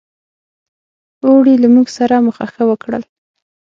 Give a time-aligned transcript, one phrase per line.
[1.25, 3.03] اوړي له موږ سره مخه ښه وکړل.